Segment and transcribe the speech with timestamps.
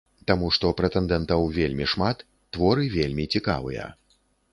[0.29, 2.23] Таму што прэтэндэнтаў вельмі шмат,
[2.57, 3.85] творы вельмі цікавыя.